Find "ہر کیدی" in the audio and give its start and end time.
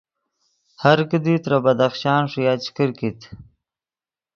0.81-1.35